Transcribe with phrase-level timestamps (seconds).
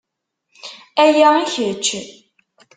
[1.03, 1.87] Aya i kečč.